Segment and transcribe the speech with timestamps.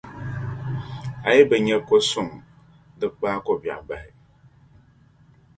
[1.27, 2.29] A yi bi nya ko’ suŋ
[2.99, 4.09] di kpaai ko’ biɛɣu bahi.